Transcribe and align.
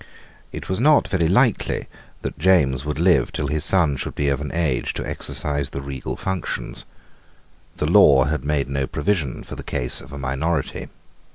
It 0.51 0.67
was 0.67 0.79
not 0.79 1.07
very 1.07 1.27
likely 1.27 1.85
that 2.23 2.39
James 2.39 2.83
would 2.85 2.97
live 2.97 3.31
till 3.31 3.49
his 3.49 3.63
son 3.63 3.97
should 3.97 4.15
be 4.15 4.29
of 4.29 4.41
age 4.51 4.95
to 4.95 5.07
exercise 5.07 5.69
the 5.69 5.81
regal 5.83 6.15
functions. 6.17 6.85
The 7.77 7.85
law 7.85 8.23
had 8.23 8.43
made 8.43 8.67
no 8.67 8.87
provision 8.87 9.43
for 9.43 9.53
the 9.55 9.61
case 9.61 10.01
of 10.01 10.11
a 10.11 10.17
minority. 10.17 10.89